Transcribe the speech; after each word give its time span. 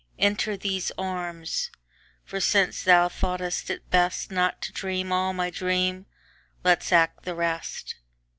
Enter 0.17 0.57
these 0.57 0.91
arms, 0.97 1.69
for 2.25 2.39
since 2.39 2.81
thou 2.81 3.07
thought'st 3.07 3.69
it 3.69 3.87
bestNot 3.91 4.59
to 4.61 4.71
dream 4.73 5.11
all 5.11 5.31
my 5.31 5.51
dream, 5.51 6.07
let's 6.63 6.91
act 6.91 7.23
the 7.23 7.35
rest. 7.35 7.97